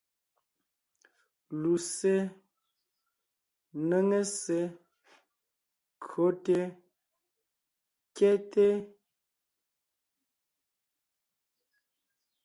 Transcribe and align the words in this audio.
Lussé, 1.61 2.15
néŋe 3.87 4.19
ssé, 4.31 4.59
kÿote, 6.05 6.59
kyɛ́te. 8.15 8.67